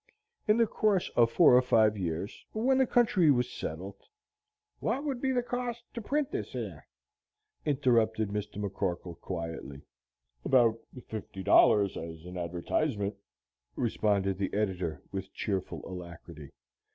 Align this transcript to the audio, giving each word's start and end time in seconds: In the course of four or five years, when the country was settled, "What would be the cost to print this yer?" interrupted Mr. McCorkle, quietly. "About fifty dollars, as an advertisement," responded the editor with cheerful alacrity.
In 0.47 0.57
the 0.57 0.65
course 0.65 1.11
of 1.15 1.29
four 1.31 1.55
or 1.55 1.61
five 1.61 1.95
years, 1.95 2.43
when 2.53 2.79
the 2.79 2.87
country 2.87 3.29
was 3.29 3.47
settled, 3.51 4.01
"What 4.79 5.03
would 5.03 5.21
be 5.21 5.31
the 5.31 5.43
cost 5.43 5.83
to 5.93 6.01
print 6.01 6.31
this 6.31 6.55
yer?" 6.55 6.85
interrupted 7.67 8.29
Mr. 8.29 8.55
McCorkle, 8.55 9.19
quietly. 9.21 9.83
"About 10.43 10.79
fifty 11.05 11.43
dollars, 11.43 11.97
as 11.97 12.25
an 12.25 12.35
advertisement," 12.35 13.13
responded 13.75 14.39
the 14.39 14.51
editor 14.55 15.03
with 15.11 15.31
cheerful 15.35 15.83
alacrity. 15.85 16.49